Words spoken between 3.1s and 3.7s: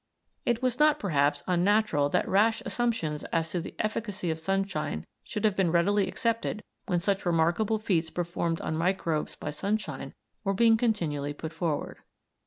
as to